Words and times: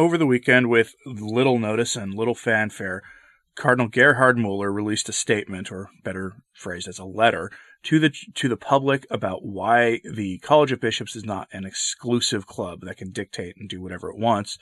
Over 0.00 0.16
the 0.16 0.24
weekend, 0.24 0.70
with 0.70 0.94
little 1.04 1.58
notice 1.58 1.94
and 1.94 2.14
little 2.14 2.34
fanfare, 2.34 3.02
Cardinal 3.54 3.86
Gerhard 3.86 4.38
Muller 4.38 4.72
released 4.72 5.10
a 5.10 5.12
statement, 5.12 5.70
or 5.70 5.90
better 6.02 6.36
phrased 6.54 6.88
as 6.88 6.98
a 6.98 7.04
letter, 7.04 7.50
to 7.82 7.98
the 7.98 8.08
to 8.08 8.48
the 8.48 8.56
public 8.56 9.06
about 9.10 9.44
why 9.44 10.00
the 10.10 10.38
College 10.38 10.72
of 10.72 10.80
Bishops 10.80 11.16
is 11.16 11.26
not 11.26 11.48
an 11.52 11.66
exclusive 11.66 12.46
club 12.46 12.80
that 12.84 12.96
can 12.96 13.10
dictate 13.10 13.56
and 13.58 13.68
do 13.68 13.82
whatever 13.82 14.08
it 14.08 14.16
wants, 14.16 14.56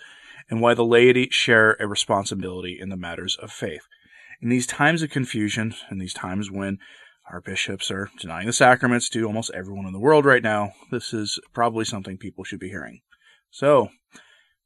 and 0.50 0.60
why 0.60 0.74
the 0.74 0.84
laity 0.84 1.28
share 1.30 1.76
a 1.78 1.86
responsibility 1.86 2.76
in 2.76 2.88
the 2.88 2.96
matters 2.96 3.36
of 3.40 3.52
faith. 3.52 3.86
In 4.42 4.48
these 4.48 4.66
times 4.66 5.04
of 5.04 5.10
confusion, 5.10 5.72
in 5.88 5.98
these 5.98 6.14
times 6.14 6.50
when 6.50 6.78
our 7.30 7.40
bishops 7.40 7.92
are 7.92 8.10
denying 8.18 8.48
the 8.48 8.52
sacraments 8.52 9.08
to 9.10 9.24
almost 9.24 9.52
everyone 9.54 9.86
in 9.86 9.92
the 9.92 10.00
world 10.00 10.24
right 10.24 10.42
now, 10.42 10.72
this 10.90 11.14
is 11.14 11.38
probably 11.54 11.84
something 11.84 12.16
people 12.18 12.42
should 12.42 12.58
be 12.58 12.70
hearing. 12.70 13.02
So, 13.52 13.90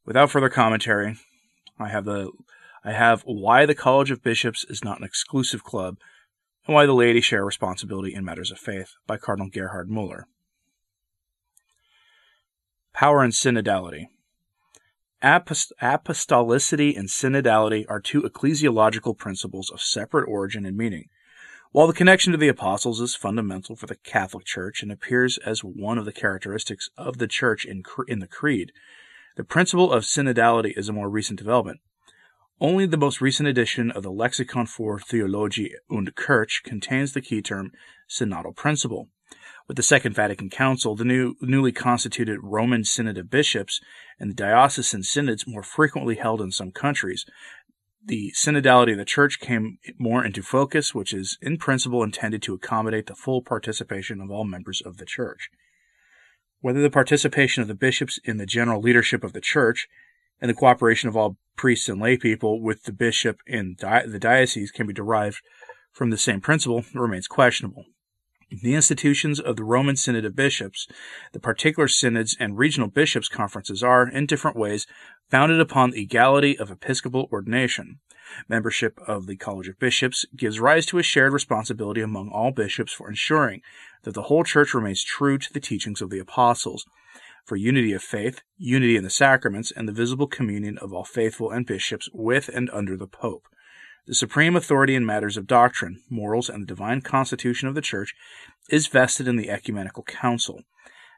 without 0.05 0.30
further 0.30 0.48
commentary, 0.48 1.16
I 1.79 1.88
have 1.88 2.05
the 2.05 2.30
I 2.84 2.93
have 2.93 3.23
why 3.23 3.66
the 3.66 3.74
College 3.74 4.10
of 4.10 4.23
Bishops 4.23 4.65
is 4.69 4.83
not 4.83 4.98
an 4.98 5.05
exclusive 5.05 5.62
club 5.62 5.98
and 6.66 6.74
why 6.74 6.87
the 6.87 6.93
laity 6.93 7.20
share 7.20 7.45
responsibility 7.45 8.15
in 8.15 8.24
matters 8.24 8.51
of 8.51 8.59
faith 8.59 8.95
by 9.07 9.16
Cardinal 9.16 9.48
Gerhard 9.48 9.88
Muller. 9.88 10.27
Power 12.93 13.23
and 13.23 13.33
synodality. 13.33 14.07
Apost- 15.23 15.73
apostolicity 15.80 16.98
and 16.98 17.09
synodality 17.09 17.84
are 17.88 18.01
two 18.01 18.23
ecclesiological 18.23 19.16
principles 19.16 19.71
of 19.71 19.80
separate 19.80 20.29
origin 20.29 20.66
and 20.66 20.77
meaning. 20.77 21.09
While 21.71 21.87
the 21.87 21.95
connection 21.95 22.32
to 22.32 22.38
the 22.38 22.48
apostles 22.48 23.01
is 23.01 23.15
fundamental 23.15 23.77
for 23.77 23.87
the 23.87 23.96
Catholic 23.96 24.45
Church 24.45 24.82
and 24.82 24.93
appears 24.93 25.38
as 25.38 25.60
one 25.60 25.96
of 25.96 26.05
the 26.05 26.12
characteristics 26.12 26.91
of 26.98 27.19
the 27.19 27.29
Church 27.29 27.65
in, 27.65 27.82
in 28.09 28.19
the 28.19 28.27
Creed, 28.27 28.73
the 29.36 29.45
principle 29.45 29.92
of 29.92 30.04
synodality 30.04 30.77
is 30.77 30.88
a 30.88 30.93
more 30.93 31.09
recent 31.09 31.38
development. 31.38 31.80
Only 32.60 32.87
the 32.87 32.96
most 32.96 33.20
recent 33.20 33.48
edition 33.48 33.90
of 33.90 34.02
the 34.02 34.12
Lexikon 34.12 34.66
für 34.66 35.01
Theologie 35.01 35.73
und 35.90 36.15
Kirche 36.15 36.62
contains 36.62 37.12
the 37.12 37.20
key 37.20 37.42
term 37.42 37.73
synodal 38.09 38.54
principle. 38.54 39.09
With 39.66 39.76
the 39.76 39.82
Second 39.82 40.15
Vatican 40.15 40.51
Council, 40.51 40.95
the 40.95 41.04
new, 41.04 41.34
newly 41.40 41.73
constituted 41.73 42.38
Roman 42.42 42.84
Synod 42.84 43.16
of 43.16 43.30
Bishops, 43.30 43.80
and 44.20 44.30
the 44.30 44.34
diocesan 44.34 45.02
synods 45.02 45.46
more 45.46 45.62
frequently 45.62 46.16
held 46.16 46.40
in 46.40 46.52
some 46.52 46.70
countries, 46.70 47.24
the 48.04 48.32
synodality 48.37 48.92
of 48.92 48.98
the 48.98 49.04
Church 49.04 49.40
came 49.40 49.79
more 49.98 50.24
into 50.24 50.42
focus, 50.42 50.95
which 50.95 51.14
is 51.14 51.38
in 51.40 51.57
principle 51.57 52.02
intended 52.02 52.42
to 52.42 52.54
accommodate 52.54 53.07
the 53.07 53.14
full 53.14 53.42
participation 53.42 54.20
of 54.20 54.30
all 54.30 54.45
members 54.45 54.82
of 54.82 54.98
the 54.98 55.07
Church. 55.07 55.48
Whether 56.63 56.80
the 56.80 56.91
participation 56.91 57.60
of 57.60 57.68
the 57.68 57.74
bishops 57.74 58.21
in 58.24 58.37
the 58.37 58.46
general 58.46 58.80
leadership 58.80 59.24
of 59.24 59.32
the 59.32 59.41
Church 59.41 59.88
and 60.41 60.49
the 60.49 60.55
cooperation 60.55 61.09
of 61.09 61.16
all 61.16 61.37
priests 61.57 61.88
and 61.88 62.01
lay 62.01 62.16
people 62.16 62.63
with 62.63 62.85
the 62.85 62.93
bishop 62.93 63.41
in 63.49 63.74
di- 63.79 64.06
the 64.06 64.21
diocese 64.21 64.71
can 64.71 64.87
be 64.87 64.93
derived 64.93 65.43
from 65.91 66.10
the 66.10 66.16
same 66.16 66.41
principle 66.41 66.84
remains 66.94 67.27
questionable. 67.27 67.87
The 68.62 68.75
institutions 68.75 69.41
of 69.41 69.56
the 69.56 69.65
Roman 69.65 69.97
Synod 69.97 70.25
of 70.25 70.37
Bishops, 70.37 70.87
the 71.32 71.41
particular 71.41 71.88
synods 71.88 72.37
and 72.38 72.56
regional 72.56 72.88
bishops' 72.88 73.28
conferences 73.28 73.82
are, 73.82 74.06
in 74.06 74.26
different 74.26 74.56
ways, 74.56 74.87
founded 75.31 75.59
upon 75.59 75.91
the 75.91 76.03
equality 76.03 76.56
of 76.56 76.71
episcopal 76.71 77.28
ordination. 77.32 77.99
Membership 78.49 79.00
of 79.06 79.26
the 79.26 79.37
College 79.37 79.69
of 79.69 79.78
Bishops 79.81 80.26
gives 80.37 80.60
rise 80.60 80.87
to 80.87 80.99
a 80.99 81.03
shared 81.03 81.32
responsibility 81.32 82.03
among 82.03 82.28
all 82.28 82.53
bishops 82.53 82.93
for 82.93 83.09
ensuring 83.09 83.62
that 84.03 84.14
the 84.14 84.22
whole 84.22 84.44
church 84.44 84.75
remains 84.75 85.04
true 85.04 85.38
to 85.38 85.53
the 85.53 85.60
teachings 85.60 86.00
of 86.00 86.10
the 86.10 86.19
apostles, 86.19 86.84
for 87.44 87.56
unity 87.56 87.92
of 87.92 88.03
faith, 88.03 88.41
unity 88.56 88.97
in 88.97 89.04
the 89.04 89.10
sacraments, 89.10 89.72
and 89.72 89.88
the 89.88 89.92
visible 89.92 90.26
communion 90.26 90.78
of 90.78 90.92
all 90.92 91.04
faithful 91.04 91.50
and 91.50 91.66
bishops 91.66 92.08
with 92.12 92.48
and 92.48 92.70
under 92.70 92.97
the 92.97 93.06
Pope. 93.06 93.47
The 94.06 94.14
supreme 94.14 94.56
authority 94.56 94.94
in 94.96 95.06
matters 95.06 95.36
of 95.36 95.46
doctrine, 95.46 96.02
morals, 96.10 96.48
and 96.48 96.62
the 96.62 96.66
divine 96.66 97.02
constitution 97.02 97.68
of 97.68 97.74
the 97.74 97.80
Church 97.80 98.14
is 98.68 98.88
vested 98.88 99.28
in 99.28 99.36
the 99.36 99.50
Ecumenical 99.50 100.02
Council. 100.02 100.62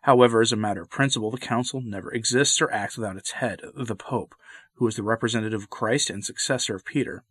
However, 0.03 0.43
as 0.43 0.53
a 0.53 0.57
matter 0.57 0.83
of 0.83 0.91
principle, 0.91 1.31
the 1.31 1.39
Council 1.39 1.81
never 1.83 2.13
exists 2.13 2.61
or 2.61 2.71
acts 2.71 2.99
without 2.99 3.17
its 3.17 3.33
head, 3.33 3.63
the 3.75 3.97
Pope, 3.97 4.35
who 4.75 4.87
is 4.87 4.97
the 4.97 5.03
representative 5.03 5.63
of 5.63 5.71
Christ 5.71 6.11
and 6.11 6.23
successor 6.23 6.75
of 6.75 6.85
Peter. 6.85 7.25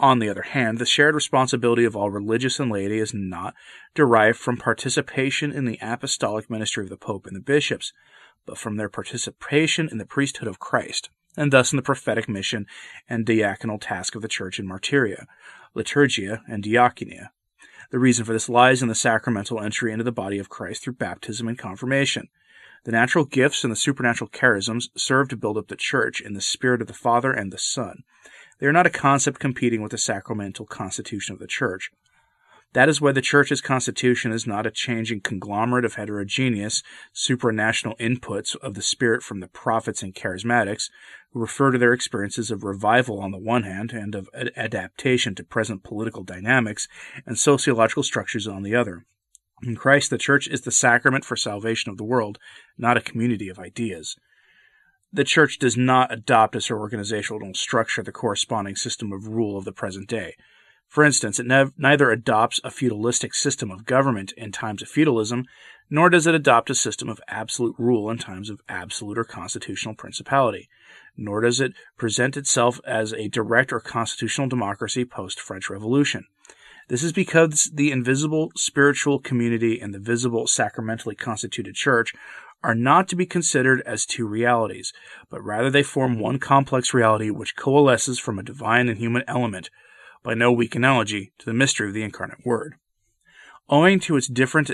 On 0.00 0.20
the 0.20 0.28
other 0.28 0.42
hand, 0.42 0.78
the 0.78 0.86
shared 0.86 1.16
responsibility 1.16 1.84
of 1.84 1.96
all 1.96 2.08
religious 2.08 2.60
and 2.60 2.70
laity 2.70 3.00
is 3.00 3.12
not 3.12 3.54
derived 3.94 4.38
from 4.38 4.56
participation 4.56 5.50
in 5.50 5.64
the 5.64 5.78
apostolic 5.82 6.48
ministry 6.48 6.84
of 6.84 6.90
the 6.90 6.96
Pope 6.96 7.26
and 7.26 7.34
the 7.34 7.40
bishops, 7.40 7.92
but 8.46 8.58
from 8.58 8.76
their 8.76 8.88
participation 8.88 9.88
in 9.90 9.98
the 9.98 10.06
priesthood 10.06 10.46
of 10.46 10.60
Christ, 10.60 11.10
and 11.36 11.52
thus 11.52 11.72
in 11.72 11.76
the 11.76 11.82
prophetic 11.82 12.28
mission 12.28 12.66
and 13.08 13.26
diaconal 13.26 13.80
task 13.80 14.14
of 14.14 14.22
the 14.22 14.28
Church 14.28 14.60
in 14.60 14.68
martyria, 14.68 15.26
liturgia, 15.74 16.42
and 16.46 16.62
diaconia. 16.62 17.30
The 17.90 17.98
reason 17.98 18.24
for 18.24 18.32
this 18.32 18.48
lies 18.48 18.82
in 18.82 18.88
the 18.88 18.94
sacramental 18.94 19.60
entry 19.60 19.90
into 19.90 20.04
the 20.04 20.12
body 20.12 20.38
of 20.38 20.48
Christ 20.48 20.84
through 20.84 20.94
baptism 20.94 21.48
and 21.48 21.58
confirmation. 21.58 22.28
The 22.84 22.92
natural 22.92 23.24
gifts 23.24 23.64
and 23.64 23.72
the 23.72 23.76
supernatural 23.76 24.30
charisms 24.30 24.90
serve 24.96 25.28
to 25.30 25.36
build 25.36 25.58
up 25.58 25.66
the 25.66 25.74
Church 25.74 26.20
in 26.20 26.34
the 26.34 26.40
spirit 26.40 26.80
of 26.80 26.86
the 26.86 26.94
Father 26.94 27.32
and 27.32 27.52
the 27.52 27.58
Son 27.58 28.04
they 28.58 28.66
are 28.66 28.72
not 28.72 28.86
a 28.86 28.90
concept 28.90 29.38
competing 29.38 29.82
with 29.82 29.92
the 29.92 29.98
sacramental 29.98 30.66
constitution 30.66 31.32
of 31.32 31.38
the 31.38 31.46
Church. 31.46 31.90
That 32.74 32.88
is 32.88 33.00
why 33.00 33.12
the 33.12 33.22
Church's 33.22 33.62
constitution 33.62 34.30
is 34.30 34.46
not 34.46 34.66
a 34.66 34.70
changing 34.70 35.22
conglomerate 35.22 35.86
of 35.86 35.94
heterogeneous, 35.94 36.82
supranational 37.14 37.98
inputs 37.98 38.56
of 38.56 38.74
the 38.74 38.82
Spirit 38.82 39.22
from 39.22 39.40
the 39.40 39.48
prophets 39.48 40.02
and 40.02 40.14
charismatics, 40.14 40.90
who 41.32 41.40
refer 41.40 41.70
to 41.70 41.78
their 41.78 41.94
experiences 41.94 42.50
of 42.50 42.64
revival 42.64 43.20
on 43.20 43.30
the 43.30 43.38
one 43.38 43.62
hand 43.62 43.92
and 43.92 44.14
of 44.14 44.28
ad- 44.34 44.52
adaptation 44.54 45.34
to 45.36 45.44
present 45.44 45.82
political 45.82 46.24
dynamics 46.24 46.88
and 47.24 47.38
sociological 47.38 48.02
structures 48.02 48.46
on 48.46 48.62
the 48.62 48.74
other. 48.74 49.06
In 49.62 49.74
Christ, 49.74 50.10
the 50.10 50.18
Church 50.18 50.46
is 50.46 50.60
the 50.60 50.70
sacrament 50.70 51.24
for 51.24 51.36
salvation 51.36 51.90
of 51.90 51.96
the 51.96 52.04
world, 52.04 52.38
not 52.76 52.98
a 52.98 53.02
community 53.02 53.48
of 53.48 53.58
ideas 53.58 54.16
the 55.12 55.24
church 55.24 55.58
does 55.58 55.76
not 55.76 56.12
adopt 56.12 56.54
as 56.54 56.66
her 56.66 56.78
organizational 56.78 57.54
structure 57.54 58.02
the 58.02 58.12
corresponding 58.12 58.76
system 58.76 59.12
of 59.12 59.28
rule 59.28 59.56
of 59.56 59.64
the 59.64 59.72
present 59.72 60.08
day. 60.08 60.34
For 60.88 61.04
instance, 61.04 61.38
it 61.38 61.46
nev- 61.46 61.72
neither 61.76 62.10
adopts 62.10 62.60
a 62.64 62.70
feudalistic 62.70 63.34
system 63.34 63.70
of 63.70 63.84
government 63.84 64.32
in 64.32 64.52
times 64.52 64.82
of 64.82 64.88
feudalism, 64.88 65.44
nor 65.90 66.10
does 66.10 66.26
it 66.26 66.34
adopt 66.34 66.70
a 66.70 66.74
system 66.74 67.08
of 67.08 67.20
absolute 67.28 67.74
rule 67.78 68.10
in 68.10 68.18
times 68.18 68.50
of 68.50 68.60
absolute 68.68 69.18
or 69.18 69.24
constitutional 69.24 69.94
principality, 69.94 70.68
nor 71.16 71.42
does 71.42 71.60
it 71.60 71.72
present 71.96 72.36
itself 72.36 72.80
as 72.86 73.12
a 73.12 73.28
direct 73.28 73.72
or 73.72 73.80
constitutional 73.80 74.48
democracy 74.48 75.04
post 75.04 75.40
French 75.40 75.68
Revolution. 75.70 76.24
This 76.88 77.02
is 77.02 77.12
because 77.12 77.70
the 77.72 77.90
invisible 77.90 78.50
spiritual 78.56 79.18
community 79.18 79.78
and 79.78 79.92
the 79.92 79.98
visible 79.98 80.46
sacramentally 80.46 81.14
constituted 81.14 81.74
church 81.74 82.14
are 82.62 82.74
not 82.74 83.08
to 83.08 83.16
be 83.16 83.26
considered 83.26 83.80
as 83.86 84.04
two 84.04 84.26
realities, 84.26 84.92
but 85.30 85.42
rather 85.42 85.70
they 85.70 85.82
form 85.82 86.18
one 86.18 86.38
complex 86.38 86.92
reality 86.92 87.30
which 87.30 87.56
coalesces 87.56 88.18
from 88.18 88.38
a 88.38 88.42
divine 88.42 88.88
and 88.88 88.98
human 88.98 89.22
element, 89.28 89.70
by 90.22 90.34
no 90.34 90.50
weak 90.50 90.74
analogy, 90.74 91.32
to 91.38 91.46
the 91.46 91.54
mystery 91.54 91.88
of 91.88 91.94
the 91.94 92.02
incarnate 92.02 92.44
Word. 92.44 92.74
Owing 93.68 94.00
to 94.00 94.16
its 94.16 94.26
different 94.26 94.70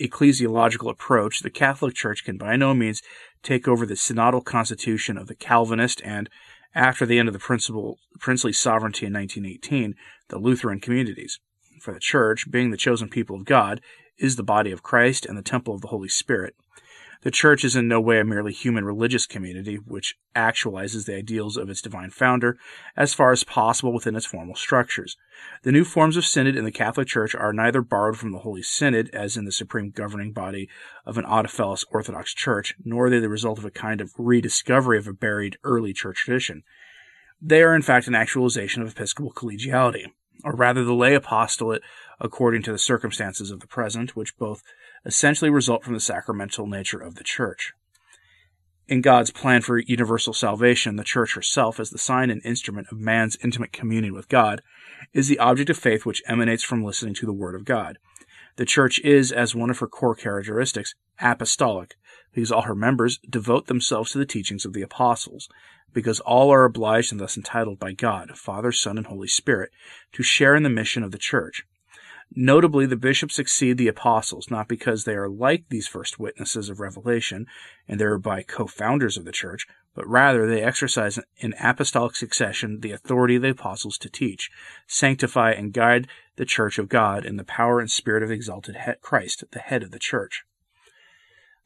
ecclesiological 0.00 0.90
approach, 0.90 1.40
the 1.40 1.50
Catholic 1.50 1.94
Church 1.94 2.24
can 2.24 2.36
by 2.38 2.56
no 2.56 2.74
means 2.74 3.02
take 3.42 3.68
over 3.68 3.86
the 3.86 3.94
synodal 3.94 4.44
constitution 4.44 5.16
of 5.16 5.28
the 5.28 5.34
Calvinist 5.34 6.02
and, 6.04 6.28
after 6.74 7.06
the 7.06 7.18
end 7.18 7.28
of 7.28 7.34
the 7.34 7.98
princely 8.18 8.52
sovereignty 8.52 9.06
in 9.06 9.12
1918, 9.12 9.94
the 10.28 10.38
Lutheran 10.38 10.80
communities. 10.80 11.38
For 11.80 11.94
the 11.94 12.00
Church, 12.00 12.50
being 12.50 12.70
the 12.70 12.76
chosen 12.76 13.08
people 13.08 13.36
of 13.36 13.44
God, 13.44 13.80
is 14.18 14.36
the 14.36 14.42
body 14.42 14.72
of 14.72 14.82
Christ 14.82 15.24
and 15.24 15.38
the 15.38 15.42
temple 15.42 15.74
of 15.74 15.80
the 15.80 15.88
Holy 15.88 16.08
Spirit. 16.08 16.54
The 17.22 17.30
Church 17.32 17.64
is 17.64 17.74
in 17.74 17.88
no 17.88 18.00
way 18.00 18.20
a 18.20 18.24
merely 18.24 18.52
human 18.52 18.84
religious 18.84 19.26
community 19.26 19.74
which 19.76 20.16
actualizes 20.36 21.06
the 21.06 21.16
ideals 21.16 21.56
of 21.56 21.68
its 21.68 21.82
divine 21.82 22.10
founder 22.10 22.56
as 22.96 23.12
far 23.12 23.32
as 23.32 23.42
possible 23.42 23.92
within 23.92 24.14
its 24.14 24.26
formal 24.26 24.54
structures. 24.54 25.16
The 25.64 25.72
new 25.72 25.84
forms 25.84 26.16
of 26.16 26.24
synod 26.24 26.54
in 26.54 26.64
the 26.64 26.70
Catholic 26.70 27.08
Church 27.08 27.34
are 27.34 27.52
neither 27.52 27.82
borrowed 27.82 28.18
from 28.18 28.30
the 28.30 28.38
Holy 28.38 28.62
Synod, 28.62 29.10
as 29.12 29.36
in 29.36 29.44
the 29.44 29.52
supreme 29.52 29.90
governing 29.90 30.32
body 30.32 30.68
of 31.04 31.18
an 31.18 31.24
autocephalous 31.24 31.84
Orthodox 31.90 32.32
Church, 32.32 32.74
nor 32.84 33.06
are 33.06 33.10
they 33.10 33.18
the 33.18 33.28
result 33.28 33.58
of 33.58 33.64
a 33.64 33.70
kind 33.70 34.00
of 34.00 34.12
rediscovery 34.16 34.98
of 34.98 35.08
a 35.08 35.12
buried 35.12 35.58
early 35.64 35.92
Church 35.92 36.18
tradition. 36.18 36.62
They 37.40 37.62
are, 37.62 37.74
in 37.74 37.82
fact, 37.82 38.06
an 38.06 38.14
actualization 38.14 38.82
of 38.82 38.92
episcopal 38.92 39.32
collegiality, 39.32 40.06
or 40.44 40.54
rather 40.54 40.84
the 40.84 40.94
lay 40.94 41.14
apostolate 41.14 41.82
according 42.20 42.62
to 42.62 42.72
the 42.72 42.78
circumstances 42.78 43.50
of 43.50 43.60
the 43.60 43.66
present, 43.66 44.14
which 44.14 44.36
both 44.38 44.62
essentially 45.08 45.50
result 45.50 45.82
from 45.82 45.94
the 45.94 46.00
sacramental 46.00 46.66
nature 46.66 47.00
of 47.00 47.16
the 47.16 47.24
Church. 47.24 47.72
In 48.86 49.00
God's 49.00 49.30
plan 49.30 49.62
for 49.62 49.78
universal 49.78 50.34
salvation, 50.34 50.96
the 50.96 51.04
Church 51.04 51.34
herself, 51.34 51.80
as 51.80 51.90
the 51.90 51.98
sign 51.98 52.30
and 52.30 52.44
instrument 52.44 52.88
of 52.92 52.98
man's 52.98 53.36
intimate 53.42 53.72
communion 53.72 54.14
with 54.14 54.28
God, 54.28 54.62
is 55.12 55.28
the 55.28 55.38
object 55.38 55.70
of 55.70 55.78
faith 55.78 56.04
which 56.06 56.22
emanates 56.26 56.62
from 56.62 56.84
listening 56.84 57.14
to 57.14 57.26
the 57.26 57.32
Word 57.32 57.54
of 57.54 57.64
God. 57.64 57.98
The 58.56 58.66
Church 58.66 59.00
is, 59.00 59.32
as 59.32 59.54
one 59.54 59.70
of 59.70 59.78
her 59.78 59.88
core 59.88 60.14
characteristics, 60.14 60.94
apostolic, 61.20 61.96
because 62.34 62.52
all 62.52 62.62
her 62.62 62.74
members 62.74 63.18
devote 63.28 63.66
themselves 63.66 64.12
to 64.12 64.18
the 64.18 64.26
teachings 64.26 64.64
of 64.64 64.74
the 64.74 64.82
apostles, 64.82 65.48
because 65.94 66.20
all 66.20 66.50
are 66.50 66.64
obliged 66.64 67.12
and 67.12 67.20
thus 67.20 67.36
entitled 67.36 67.78
by 67.78 67.92
God, 67.92 68.36
Father, 68.36 68.72
Son, 68.72 68.98
and 68.98 69.06
Holy 69.06 69.28
Spirit, 69.28 69.70
to 70.12 70.22
share 70.22 70.54
in 70.54 70.64
the 70.64 70.68
mission 70.68 71.02
of 71.02 71.12
the 71.12 71.18
Church. 71.18 71.64
Notably, 72.34 72.84
the 72.84 72.96
bishops 72.96 73.36
succeed 73.36 73.78
the 73.78 73.88
apostles, 73.88 74.50
not 74.50 74.68
because 74.68 75.04
they 75.04 75.14
are 75.14 75.28
like 75.28 75.64
these 75.68 75.88
first 75.88 76.18
witnesses 76.18 76.68
of 76.68 76.78
revelation 76.78 77.46
and 77.88 77.98
thereby 77.98 78.42
co 78.42 78.66
founders 78.66 79.16
of 79.16 79.24
the 79.24 79.32
church, 79.32 79.66
but 79.94 80.06
rather 80.06 80.46
they 80.46 80.62
exercise 80.62 81.18
in 81.38 81.54
apostolic 81.58 82.14
succession 82.14 82.80
the 82.80 82.92
authority 82.92 83.36
of 83.36 83.42
the 83.42 83.50
apostles 83.50 83.96
to 83.98 84.10
teach, 84.10 84.50
sanctify, 84.86 85.52
and 85.52 85.72
guide 85.72 86.06
the 86.36 86.44
church 86.44 86.78
of 86.78 86.88
God 86.88 87.24
in 87.24 87.36
the 87.36 87.44
power 87.44 87.80
and 87.80 87.90
spirit 87.90 88.22
of 88.22 88.28
the 88.28 88.34
exalted 88.34 88.76
Christ, 89.00 89.44
the 89.50 89.58
head 89.58 89.82
of 89.82 89.90
the 89.90 89.98
church. 89.98 90.44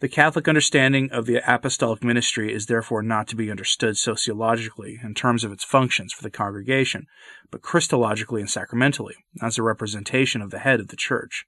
The 0.03 0.09
Catholic 0.09 0.49
understanding 0.49 1.13
of 1.13 1.27
the 1.27 1.41
apostolic 1.47 2.03
ministry 2.03 2.53
is 2.53 2.67
therefore 2.67 3.05
not 3.05 3.29
to 3.29 3.37
be 3.37 3.53
understood 3.53 3.97
sociologically 3.97 4.99
in 5.01 5.15
terms 5.15 5.45
of 5.45 5.53
its 5.53 5.63
functions 5.63 6.13
for 6.13 6.25
the 6.25 6.31
congregation, 6.31 7.07
but 7.53 7.63
Christologically 7.63 8.41
and 8.41 8.51
sacramentally, 8.51 9.15
as 9.41 9.59
a 9.59 9.63
representation 9.63 10.43
of 10.43 10.51
the 10.51 10.59
head 10.59 10.81
of 10.81 10.89
the 10.89 10.97
church. 10.97 11.45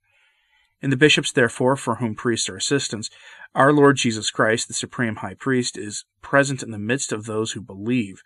In 0.81 0.89
the 0.89 0.95
bishops, 0.95 1.33
therefore, 1.33 1.75
for 1.75 1.95
whom 1.95 2.15
priests 2.15 2.47
are 2.47 2.55
assistants, 2.55 3.09
our 3.53 3.73
Lord 3.73 3.97
Jesus 3.97 4.31
Christ, 4.31 4.69
the 4.69 4.73
supreme 4.73 5.17
high 5.17 5.33
priest, 5.33 5.77
is 5.77 6.05
present 6.21 6.63
in 6.63 6.71
the 6.71 6.79
midst 6.79 7.11
of 7.11 7.25
those 7.25 7.51
who 7.51 7.61
believe. 7.61 8.21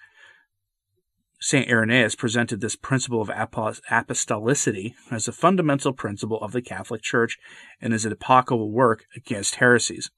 St. 1.40 1.70
Irenaeus 1.70 2.16
presented 2.16 2.60
this 2.60 2.76
principle 2.76 3.22
of 3.22 3.30
apostolicity 3.30 4.94
as 5.10 5.28
a 5.28 5.32
fundamental 5.32 5.94
principle 5.94 6.42
of 6.42 6.52
the 6.52 6.62
Catholic 6.62 7.02
Church 7.02 7.38
in 7.80 7.94
his 7.94 8.06
epochal 8.06 8.72
work 8.72 9.06
against 9.16 9.56
heresies 9.56 10.12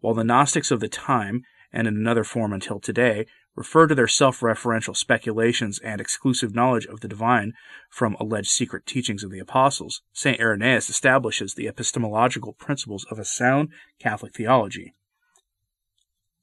while 0.00 0.14
the 0.14 0.24
Gnostics 0.24 0.70
of 0.70 0.80
the 0.80 0.88
time, 0.88 1.42
and 1.72 1.88
in 1.88 1.96
another 1.96 2.24
form 2.24 2.52
until 2.52 2.78
today, 2.78 3.26
refer 3.56 3.86
to 3.86 3.94
their 3.94 4.08
self 4.08 4.40
referential 4.40 4.96
speculations 4.96 5.78
and 5.80 6.00
exclusive 6.00 6.54
knowledge 6.54 6.86
of 6.86 7.00
the 7.00 7.08
divine 7.08 7.52
from 7.90 8.16
alleged 8.20 8.50
secret 8.50 8.86
teachings 8.86 9.24
of 9.24 9.30
the 9.30 9.38
apostles, 9.38 10.02
St. 10.12 10.40
Irenaeus 10.40 10.88
establishes 10.88 11.54
the 11.54 11.68
epistemological 11.68 12.52
principles 12.52 13.04
of 13.10 13.18
a 13.18 13.24
sound 13.24 13.70
Catholic 13.98 14.34
theology. 14.34 14.94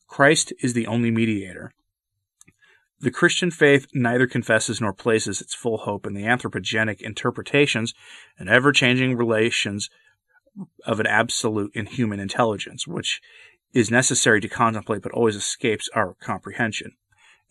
Christ 0.08 0.52
is 0.60 0.74
the 0.74 0.88
only 0.88 1.12
mediator. 1.12 1.72
The 3.02 3.10
Christian 3.10 3.50
faith 3.50 3.88
neither 3.96 4.28
confesses 4.28 4.80
nor 4.80 4.94
places 4.94 5.42
its 5.42 5.56
full 5.56 5.80
hope 5.80 6.06
in 6.06 6.14
the 6.14 6.22
anthropogenic 6.22 7.02
interpretations 7.02 7.96
and 8.38 8.48
ever 8.48 8.72
changing 8.72 9.18
relations 9.18 9.90
of 10.86 11.00
an 11.00 11.08
absolute 11.08 11.72
inhuman 11.74 12.20
intelligence, 12.20 12.86
which 12.86 13.20
is 13.74 13.90
necessary 13.90 14.40
to 14.42 14.48
contemplate 14.48 15.02
but 15.02 15.14
always 15.14 15.36
escapes 15.36 15.90
our 15.96 16.14
comprehension. 16.22 16.92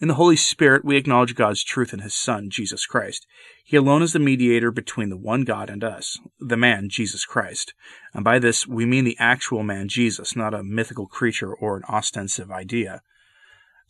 In 0.01 0.07
the 0.07 0.15
Holy 0.15 0.37
Spirit, 0.37 0.85
we 0.85 0.97
acknowledge 0.97 1.35
God's 1.35 1.65
truth 1.65 1.93
in 1.93 1.99
His 1.99 2.15
Son, 2.15 2.49
Jesus 2.49 2.87
Christ. 2.87 3.27
He 3.65 3.77
alone 3.77 4.03
is 4.03 4.13
the 4.13 4.21
mediator 4.21 4.71
between 4.71 5.11
the 5.11 5.17
one 5.17 5.43
God 5.43 5.69
and 5.69 5.83
us, 5.83 6.21
the 6.39 6.57
man, 6.57 6.89
Jesus 6.89 7.25
Christ. 7.25 7.75
And 8.15 8.23
by 8.23 8.39
this, 8.39 8.69
we 8.69 8.87
mean 8.87 9.05
the 9.05 9.19
actual 9.19 9.65
man, 9.65 9.89
Jesus, 9.89 10.37
not 10.37 10.55
a 10.55 10.63
mythical 10.63 11.07
creature 11.07 11.53
or 11.53 11.77
an 11.77 11.83
ostensive 11.89 12.53
idea. 12.53 13.03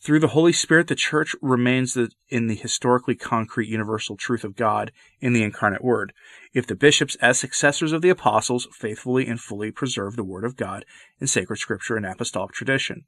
Through 0.03 0.21
the 0.21 0.29
Holy 0.29 0.53
Spirit, 0.53 0.87
the 0.87 0.95
Church 0.95 1.37
remains 1.43 1.95
in 2.31 2.47
the 2.47 2.55
historically 2.55 3.15
concrete 3.15 3.69
universal 3.69 4.17
truth 4.17 4.45
of 4.45 4.57
God 4.57 4.93
in 5.21 5.35
the 5.35 5.43
incarnate 5.43 5.85
Word. 5.85 6.15
If 6.55 6.67
the 6.67 6.75
bishops, 6.75 7.17
as 7.17 7.39
successors 7.39 7.93
of 7.93 8.01
the 8.01 8.09
apostles, 8.09 8.67
faithfully 8.73 9.27
and 9.27 9.39
fully 9.39 9.71
preserve 9.71 10.17
the 10.17 10.25
Word 10.25 10.45
of 10.45 10.57
God 10.57 10.87
in 11.21 11.27
sacred 11.27 11.59
scripture 11.59 11.99
and 11.99 12.07
apostolic 12.07 12.53
tradition. 12.53 13.05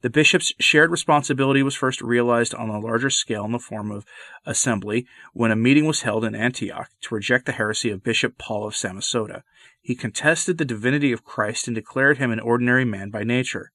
The 0.00 0.08
bishops' 0.08 0.54
shared 0.58 0.90
responsibility 0.90 1.62
was 1.62 1.74
first 1.74 2.00
realized 2.00 2.54
on 2.54 2.70
a 2.70 2.80
larger 2.80 3.10
scale 3.10 3.44
in 3.44 3.52
the 3.52 3.58
form 3.58 3.90
of 3.90 4.06
assembly 4.46 5.06
when 5.34 5.50
a 5.50 5.56
meeting 5.56 5.84
was 5.84 6.00
held 6.00 6.24
in 6.24 6.34
Antioch 6.34 6.88
to 7.02 7.14
reject 7.14 7.44
the 7.44 7.52
heresy 7.52 7.90
of 7.90 8.02
Bishop 8.02 8.38
Paul 8.38 8.66
of 8.66 8.74
Samosata. 8.74 9.42
He 9.82 9.94
contested 9.94 10.56
the 10.56 10.64
divinity 10.64 11.12
of 11.12 11.24
Christ 11.24 11.68
and 11.68 11.74
declared 11.74 12.16
him 12.16 12.30
an 12.30 12.40
ordinary 12.40 12.86
man 12.86 13.10
by 13.10 13.22
nature. 13.22 13.70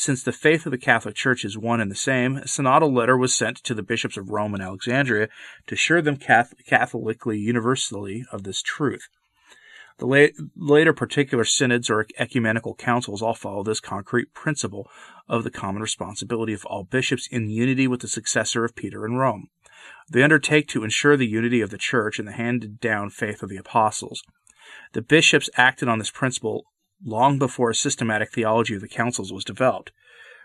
Since 0.00 0.22
the 0.22 0.30
faith 0.30 0.64
of 0.64 0.70
the 0.70 0.78
Catholic 0.78 1.16
Church 1.16 1.44
is 1.44 1.58
one 1.58 1.80
and 1.80 1.90
the 1.90 1.96
same, 1.96 2.36
a 2.36 2.42
synodal 2.42 2.94
letter 2.94 3.16
was 3.16 3.34
sent 3.34 3.56
to 3.64 3.74
the 3.74 3.82
bishops 3.82 4.16
of 4.16 4.30
Rome 4.30 4.54
and 4.54 4.62
Alexandria 4.62 5.28
to 5.66 5.74
assure 5.74 6.00
them 6.00 6.16
Catholically 6.16 7.40
universally 7.40 8.24
of 8.30 8.44
this 8.44 8.62
truth. 8.62 9.08
The 9.98 10.30
later 10.56 10.92
particular 10.92 11.42
synods 11.42 11.90
or 11.90 12.06
ecumenical 12.16 12.76
councils 12.76 13.22
all 13.22 13.34
follow 13.34 13.64
this 13.64 13.80
concrete 13.80 14.32
principle 14.32 14.88
of 15.28 15.42
the 15.42 15.50
common 15.50 15.82
responsibility 15.82 16.52
of 16.52 16.64
all 16.66 16.84
bishops 16.84 17.26
in 17.26 17.50
unity 17.50 17.88
with 17.88 18.00
the 18.00 18.06
successor 18.06 18.64
of 18.64 18.76
Peter 18.76 19.04
in 19.04 19.14
Rome. 19.14 19.48
They 20.08 20.22
undertake 20.22 20.68
to 20.68 20.84
ensure 20.84 21.16
the 21.16 21.26
unity 21.26 21.60
of 21.60 21.70
the 21.70 21.76
Church 21.76 22.20
and 22.20 22.28
the 22.28 22.32
handed 22.32 22.78
down 22.78 23.10
faith 23.10 23.42
of 23.42 23.48
the 23.48 23.56
apostles. 23.56 24.22
The 24.92 25.02
bishops 25.02 25.50
acted 25.56 25.88
on 25.88 25.98
this 25.98 26.12
principle 26.12 26.66
long 27.04 27.38
before 27.38 27.70
a 27.70 27.74
systematic 27.74 28.32
theology 28.32 28.74
of 28.74 28.80
the 28.80 28.88
councils 28.88 29.32
was 29.32 29.44
developed. 29.44 29.92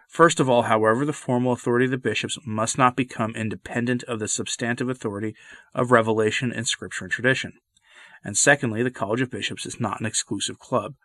First 0.08 0.40
of 0.40 0.50
all, 0.50 0.64
however, 0.64 1.06
the 1.06 1.14
formal 1.14 1.54
authority 1.54 1.86
of 1.86 1.92
the 1.92 1.98
bishops 1.98 2.38
must 2.46 2.78
not 2.78 2.96
become 2.96 3.36
independent 3.36 4.04
of 4.04 4.20
the 4.20 4.28
substantive 4.28 4.90
authority 4.90 5.36
of 5.74 5.92
revelation 5.92 6.52
in 6.52 6.66
Scripture 6.66 7.06
and 7.06 7.12
tradition. 7.12 7.54
And 8.24 8.38
secondly, 8.38 8.84
the 8.84 8.92
College 8.92 9.22
of 9.22 9.32
Bishops 9.32 9.66
is 9.66 9.80
not 9.80 10.00
an 10.00 10.06
exclusive 10.06 10.60
club. 10.60 10.96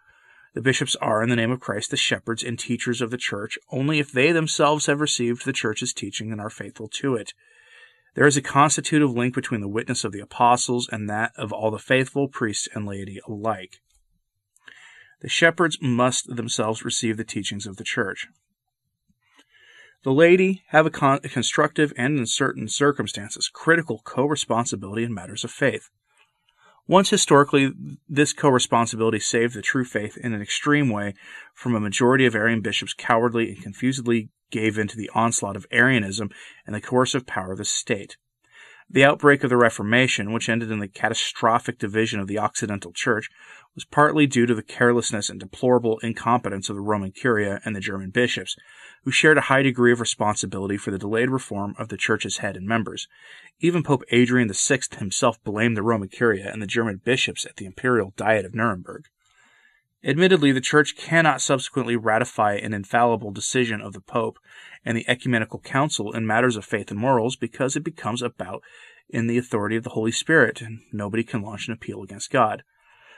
The 0.54 0.62
bishops 0.62 0.96
are, 0.96 1.22
in 1.22 1.30
the 1.30 1.36
name 1.36 1.50
of 1.50 1.60
Christ, 1.60 1.90
the 1.90 1.96
shepherds 1.96 2.42
and 2.42 2.58
teachers 2.58 3.00
of 3.00 3.10
the 3.10 3.16
church 3.16 3.58
only 3.70 3.98
if 3.98 4.12
they 4.12 4.32
themselves 4.32 4.86
have 4.86 5.00
received 5.00 5.44
the 5.44 5.52
church's 5.52 5.92
teaching 5.92 6.30
and 6.32 6.40
are 6.40 6.50
faithful 6.50 6.88
to 6.88 7.14
it. 7.14 7.32
There 8.14 8.26
is 8.26 8.36
a 8.36 8.42
constitutive 8.42 9.12
link 9.12 9.34
between 9.34 9.60
the 9.60 9.68
witness 9.68 10.04
of 10.04 10.12
the 10.12 10.20
apostles 10.20 10.88
and 10.90 11.08
that 11.08 11.32
of 11.36 11.52
all 11.52 11.70
the 11.70 11.78
faithful 11.78 12.28
priests 12.28 12.68
and 12.74 12.86
laity 12.86 13.20
alike. 13.28 13.80
The 15.20 15.28
shepherds 15.28 15.78
must 15.80 16.36
themselves 16.36 16.84
receive 16.84 17.16
the 17.16 17.24
teachings 17.24 17.66
of 17.66 17.76
the 17.76 17.84
church. 17.84 18.28
The 20.04 20.12
laity 20.12 20.62
have 20.68 20.86
a, 20.86 20.90
con- 20.90 21.20
a 21.24 21.28
constructive 21.28 21.92
and, 21.96 22.18
in 22.18 22.26
certain 22.26 22.68
circumstances, 22.68 23.50
critical 23.52 24.00
co 24.04 24.26
responsibility 24.26 25.02
in 25.02 25.12
matters 25.12 25.42
of 25.42 25.50
faith. 25.50 25.90
Once 26.86 27.10
historically, 27.10 27.72
this 28.08 28.32
co 28.32 28.48
responsibility 28.48 29.18
saved 29.18 29.54
the 29.54 29.62
true 29.62 29.84
faith 29.84 30.16
in 30.16 30.32
an 30.32 30.40
extreme 30.40 30.88
way 30.88 31.14
from 31.52 31.74
a 31.74 31.80
majority 31.80 32.24
of 32.24 32.34
Arian 32.34 32.60
bishops 32.60 32.94
cowardly 32.94 33.50
and 33.50 33.62
confusedly 33.62 34.30
gave 34.50 34.78
in 34.78 34.88
to 34.88 34.96
the 34.96 35.10
onslaught 35.14 35.56
of 35.56 35.66
Arianism 35.70 36.30
and 36.64 36.74
the 36.74 36.80
coercive 36.80 37.26
power 37.26 37.52
of 37.52 37.58
the 37.58 37.64
state. 37.64 38.16
The 38.90 39.04
outbreak 39.04 39.44
of 39.44 39.50
the 39.50 39.58
Reformation, 39.58 40.32
which 40.32 40.48
ended 40.48 40.70
in 40.70 40.78
the 40.78 40.88
catastrophic 40.88 41.78
division 41.78 42.20
of 42.20 42.26
the 42.26 42.38
Occidental 42.38 42.90
Church, 42.94 43.28
was 43.74 43.84
partly 43.84 44.26
due 44.26 44.46
to 44.46 44.54
the 44.54 44.62
carelessness 44.62 45.28
and 45.28 45.38
deplorable 45.38 45.98
incompetence 45.98 46.70
of 46.70 46.76
the 46.76 46.80
Roman 46.80 47.12
Curia 47.12 47.60
and 47.66 47.76
the 47.76 47.80
German 47.80 48.08
bishops, 48.08 48.56
who 49.04 49.10
shared 49.10 49.36
a 49.36 49.42
high 49.42 49.60
degree 49.60 49.92
of 49.92 50.00
responsibility 50.00 50.78
for 50.78 50.90
the 50.90 50.98
delayed 50.98 51.28
reform 51.28 51.74
of 51.78 51.88
the 51.88 51.98
Church's 51.98 52.38
head 52.38 52.56
and 52.56 52.66
members. 52.66 53.08
Even 53.60 53.82
Pope 53.82 54.04
Adrian 54.10 54.50
VI 54.50 54.80
himself 54.98 55.42
blamed 55.44 55.76
the 55.76 55.82
Roman 55.82 56.08
Curia 56.08 56.50
and 56.50 56.62
the 56.62 56.66
German 56.66 57.02
bishops 57.04 57.44
at 57.44 57.56
the 57.56 57.66
Imperial 57.66 58.14
Diet 58.16 58.46
of 58.46 58.54
Nuremberg. 58.54 59.04
Admittedly, 60.04 60.52
the 60.52 60.60
Church 60.60 60.96
cannot 60.96 61.40
subsequently 61.40 61.96
ratify 61.96 62.54
an 62.54 62.72
infallible 62.72 63.32
decision 63.32 63.80
of 63.80 63.92
the 63.92 64.00
Pope 64.00 64.38
and 64.84 64.96
the 64.96 65.08
Ecumenical 65.08 65.58
Council 65.58 66.12
in 66.12 66.26
matters 66.26 66.56
of 66.56 66.64
faith 66.64 66.90
and 66.90 67.00
morals 67.00 67.34
because 67.34 67.74
it 67.74 67.82
becomes 67.82 68.22
about 68.22 68.62
in 69.08 69.26
the 69.26 69.38
authority 69.38 69.74
of 69.74 69.82
the 69.82 69.90
Holy 69.90 70.12
Spirit, 70.12 70.60
and 70.60 70.80
nobody 70.92 71.24
can 71.24 71.42
launch 71.42 71.66
an 71.66 71.74
appeal 71.74 72.02
against 72.02 72.30
God. 72.30 72.62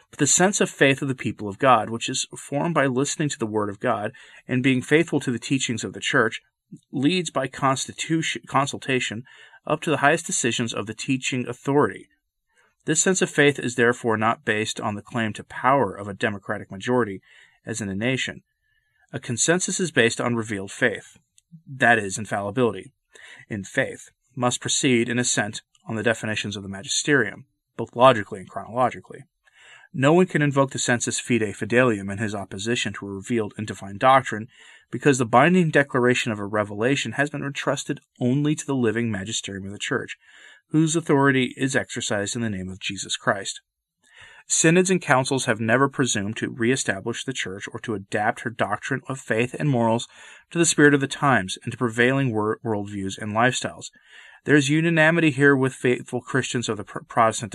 But 0.09 0.19
the 0.19 0.27
sense 0.27 0.61
of 0.61 0.71
faith 0.71 1.03
of 1.03 1.09
the 1.09 1.15
people 1.15 1.49
of 1.49 1.59
God, 1.59 1.91
which 1.91 2.09
is 2.09 2.27
formed 2.37 2.75
by 2.75 2.87
listening 2.87 3.29
to 3.29 3.39
the 3.39 3.47
Word 3.47 3.69
of 3.69 3.79
God 3.79 4.13
and 4.49 4.63
being 4.63 4.81
faithful 4.81 5.21
to 5.21 5.31
the 5.31 5.39
teachings 5.39 5.85
of 5.85 5.93
the 5.93 6.01
Church, 6.01 6.41
leads 6.91 7.31
by 7.31 7.47
consultation 7.47 9.25
up 9.67 9.81
to 9.83 9.91
the 9.91 9.99
highest 9.99 10.27
decisions 10.27 10.73
of 10.73 10.87
the 10.87 10.95
teaching 10.95 11.47
authority, 11.47 12.09
this 12.85 13.01
sense 13.01 13.21
of 13.23 13.31
faith 13.31 13.59
is 13.59 13.75
therefore 13.75 14.17
not 14.17 14.45
based 14.45 14.81
on 14.81 14.95
the 14.95 15.03
claim 15.03 15.33
to 15.35 15.45
power 15.45 15.95
of 15.95 16.09
a 16.09 16.15
democratic 16.15 16.71
majority, 16.71 17.21
as 17.67 17.81
in 17.81 17.89
a 17.89 17.95
nation. 17.95 18.43
A 19.13 19.21
consensus 19.21 19.81
is 19.81 19.91
based 19.91 20.21
on 20.21 20.37
revealed 20.37 20.71
faith, 20.71 21.19
that 21.67 21.99
is, 21.99 22.17
infallibility. 22.17 22.93
In 23.49 23.65
faith, 23.65 24.11
must 24.35 24.61
proceed 24.61 25.09
in 25.09 25.19
assent 25.19 25.63
on 25.87 25.97
the 25.97 26.03
definitions 26.03 26.57
of 26.57 26.63
the 26.63 26.69
magisterium, 26.69 27.47
both 27.77 27.97
logically 27.97 28.41
and 28.41 28.49
chronologically. 28.49 29.25
No 29.93 30.13
one 30.13 30.27
can 30.27 30.41
invoke 30.41 30.71
the 30.71 30.79
sensus 30.79 31.21
fidei 31.21 31.55
fidelium 31.55 32.13
in 32.13 32.19
his 32.19 32.35
opposition 32.35 32.93
to 32.95 33.07
a 33.07 33.11
revealed 33.11 33.55
and 33.57 33.67
defined 33.67 33.99
doctrine, 33.99 34.47
because 34.91 35.19
the 35.19 35.27
binding 35.27 35.71
declaration 35.71 36.31
of 36.31 36.39
a 36.39 36.45
revelation 36.45 37.13
has 37.13 37.31
been 37.31 37.43
entrusted 37.43 38.01
only 38.21 38.55
to 38.55 38.67
the 38.67 38.75
living 38.75 39.11
magisterium 39.11 39.67
of 39.67 39.73
the 39.73 39.79
Church, 39.79 40.17
whose 40.71 40.97
authority 40.97 41.55
is 41.57 41.77
exercised 41.77 42.37
in 42.37 42.43
the 42.43 42.51
name 42.51 42.69
of 42.69 42.81
Jesus 42.81 43.17
Christ. 43.17 43.61
Synods 44.47 44.91
and 44.91 45.01
councils 45.01 45.45
have 45.45 45.61
never 45.61 45.89
presumed 45.89 46.37
to 46.39 46.51
reestablish 46.51 47.25
the 47.25 47.33
Church 47.33 47.69
or 47.73 47.79
to 47.81 47.95
adapt 47.95 48.41
her 48.41 48.51
doctrine 48.51 49.01
of 49.09 49.21
faith 49.21 49.55
and 49.57 49.69
morals 49.69 50.09
to 50.51 50.59
the 50.59 50.65
spirit 50.65 50.93
of 50.93 51.01
the 51.01 51.07
times 51.07 51.57
and 51.63 51.71
to 51.71 51.79
prevailing 51.79 52.33
wor- 52.33 52.59
worldviews 52.65 53.17
and 53.17 53.33
lifestyles. 53.33 53.91
There 54.45 54.57
is 54.57 54.69
unanimity 54.69 55.31
here 55.31 55.55
with 55.55 55.75
faithful 55.75 56.21
Christians 56.21 56.69
of 56.69 56.79
the 56.79 56.85
Protestant 56.85 57.55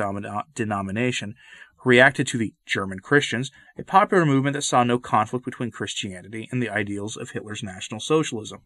denomination 0.54 1.36
who 1.78 1.90
reacted 1.90 2.28
to 2.28 2.38
the 2.38 2.54
German 2.66 3.00
Christians, 3.00 3.52
a 3.78 3.84
popular 3.84 4.26
movement 4.26 4.54
that 4.54 4.62
saw 4.62 4.84
no 4.84 4.98
conflict 4.98 5.44
between 5.44 5.72
Christianity 5.72 6.48
and 6.52 6.62
the 6.62 6.70
ideals 6.70 7.18
of 7.18 7.32
Hitler's 7.32 7.64
National 7.64 8.00
Socialism. 8.00 8.62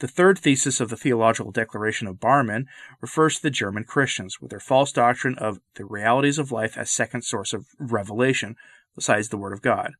The 0.00 0.08
third 0.08 0.38
thesis 0.38 0.80
of 0.80 0.90
the 0.90 0.96
Theological 0.96 1.52
Declaration 1.52 2.08
of 2.08 2.18
Barmen 2.18 2.66
refers 3.00 3.36
to 3.36 3.42
the 3.42 3.50
German 3.50 3.84
Christians, 3.84 4.40
with 4.40 4.50
their 4.50 4.60
false 4.60 4.90
doctrine 4.90 5.38
of 5.38 5.60
the 5.74 5.84
realities 5.84 6.38
of 6.38 6.50
life 6.50 6.76
as 6.76 6.90
second 6.90 7.22
source 7.22 7.52
of 7.52 7.66
revelation, 7.78 8.56
besides 8.94 9.28
the 9.28 9.36
Word 9.36 9.52
of 9.52 9.62
God. 9.62 9.92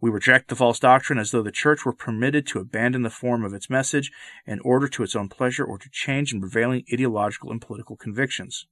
We 0.00 0.10
reject 0.10 0.48
the 0.48 0.56
false 0.56 0.78
doctrine 0.78 1.18
as 1.18 1.30
though 1.30 1.42
the 1.42 1.52
Church 1.52 1.84
were 1.84 1.92
permitted 1.92 2.46
to 2.48 2.60
abandon 2.60 3.02
the 3.02 3.10
form 3.10 3.44
of 3.44 3.54
its 3.54 3.70
message 3.70 4.12
in 4.46 4.60
order 4.60 4.88
to 4.88 5.02
its 5.02 5.16
own 5.16 5.28
pleasure 5.28 5.64
or 5.64 5.78
to 5.78 5.90
change 5.90 6.32
in 6.32 6.40
prevailing 6.40 6.84
ideological 6.92 7.50
and 7.50 7.60
political 7.60 7.96
convictions. 7.96 8.66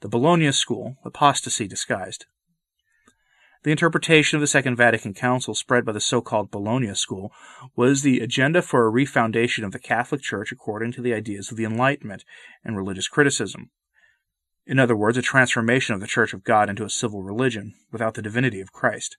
The 0.00 0.08
Bologna 0.08 0.52
School, 0.52 0.96
apostasy 1.04 1.66
disguised. 1.66 2.26
The 3.66 3.72
interpretation 3.72 4.36
of 4.36 4.40
the 4.40 4.46
Second 4.46 4.76
Vatican 4.76 5.12
Council 5.12 5.52
spread 5.52 5.84
by 5.84 5.90
the 5.90 6.00
so-called 6.00 6.52
Bologna 6.52 6.94
school 6.94 7.32
was 7.74 8.02
the 8.02 8.20
agenda 8.20 8.62
for 8.62 8.86
a 8.86 8.92
refoundation 8.92 9.64
of 9.64 9.72
the 9.72 9.80
Catholic 9.80 10.22
Church 10.22 10.52
according 10.52 10.92
to 10.92 11.02
the 11.02 11.12
ideas 11.12 11.50
of 11.50 11.56
the 11.56 11.64
Enlightenment 11.64 12.24
and 12.62 12.76
religious 12.76 13.08
criticism. 13.08 13.70
In 14.68 14.78
other 14.78 14.94
words, 14.94 15.18
a 15.18 15.22
transformation 15.22 15.96
of 15.96 16.00
the 16.00 16.06
Church 16.06 16.32
of 16.32 16.44
God 16.44 16.70
into 16.70 16.84
a 16.84 16.88
civil 16.88 17.24
religion 17.24 17.74
without 17.90 18.14
the 18.14 18.22
divinity 18.22 18.60
of 18.60 18.70
Christ. 18.70 19.16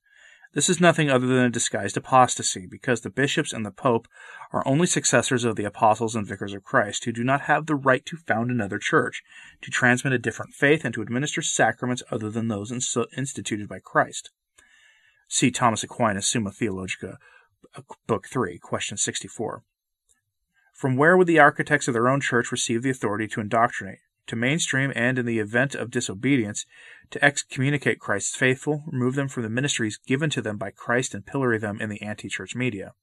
This 0.54 0.70
is 0.70 0.80
nothing 0.80 1.10
other 1.10 1.28
than 1.28 1.46
a 1.46 1.50
disguised 1.50 1.98
apostasy, 1.98 2.66
because 2.66 3.02
the 3.02 3.10
bishops 3.10 3.54
and 3.54 3.66
the 3.66 3.72
pope 3.72 4.08
are 4.52 4.66
only 4.66 4.88
successors 4.88 5.44
of 5.44 5.56
the 5.56 5.66
apostles 5.66 6.16
and 6.16 6.26
vicars 6.26 6.54
of 6.54 6.64
Christ, 6.64 7.06
who 7.06 7.12
do 7.12 7.24
not 7.24 7.42
have 7.42 7.66
the 7.66 7.76
right 7.76 8.06
to 8.06 8.18
found 8.18 8.50
another 8.50 8.80
church, 8.80 9.24
to 9.62 9.70
transmit 9.70 10.14
a 10.14 10.20
different 10.20 10.54
faith, 10.54 10.86
and 10.86 10.94
to 10.94 11.02
administer 11.02 11.42
sacraments 11.42 12.04
other 12.10 12.30
than 12.30 12.48
those 12.48 12.72
instituted 13.16 13.68
by 13.68 13.80
Christ. 13.80 14.32
See 15.28 15.52
Thomas 15.52 15.84
Aquinas, 15.84 16.28
Summa 16.28 16.52
Theologica, 16.52 17.18
uh, 17.76 17.82
Book 18.08 18.28
3, 18.28 18.58
question 18.60 18.98
64. 18.98 19.64
From 20.74 20.96
where 20.96 21.18
would 21.18 21.28
the 21.28 21.40
architects 21.40 21.88
of 21.88 21.94
their 21.94 22.08
own 22.08 22.22
church 22.22 22.52
receive 22.52 22.84
the 22.84 22.90
authority 22.90 23.28
to 23.28 23.42
indoctrinate, 23.42 24.00
to 24.28 24.36
mainstream, 24.36 24.92
and, 24.96 25.18
in 25.18 25.26
the 25.26 25.40
event 25.40 25.76
of 25.76 25.92
disobedience, 25.92 26.66
to 27.12 27.24
excommunicate 27.24 28.00
Christ's 28.00 28.36
faithful, 28.36 28.84
remove 28.88 29.16
them 29.16 29.28
from 29.28 29.44
the 29.44 29.50
ministries 29.50 29.98
given 29.98 30.30
to 30.32 30.42
them 30.42 30.58
by 30.58 30.72
Christ, 30.72 31.14
and 31.14 31.26
pillory 31.26 31.58
them 31.58 31.80
in 31.82 31.90
the 31.90 32.02
anti 32.02 32.30
church 32.30 32.56
media? 32.56 32.94